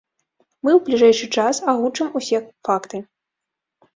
Мы 0.67 0.71
ў 0.71 0.79
бліжэйшы 0.85 1.27
час 1.41 1.59
агучым 1.73 2.09
ўсе 2.21 2.37
факты. 2.69 2.97